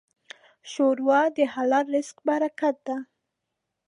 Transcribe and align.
ښوروا 0.71 1.21
د 1.35 1.37
حلال 1.53 1.85
رزق 1.95 2.17
برکت 2.27 2.75
ده. 2.87 2.97